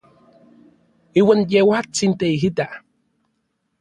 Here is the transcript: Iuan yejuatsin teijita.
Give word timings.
Iuan 1.21 1.41
yejuatsin 1.51 2.11
teijita. 2.19 2.65